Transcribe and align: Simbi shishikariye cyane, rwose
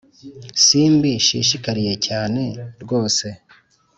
Simbi 0.65 1.11
shishikariye 1.27 1.93
cyane, 2.07 2.41
rwose 2.83 3.25